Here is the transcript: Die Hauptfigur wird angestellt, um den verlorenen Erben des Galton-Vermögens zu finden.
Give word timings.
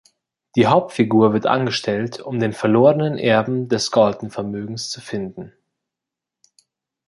Die 0.55 0.65
Hauptfigur 0.65 1.31
wird 1.31 1.45
angestellt, 1.45 2.19
um 2.21 2.39
den 2.39 2.53
verlorenen 2.53 3.19
Erben 3.19 3.69
des 3.69 3.91
Galton-Vermögens 3.91 4.89
zu 4.89 4.99
finden. 4.99 5.53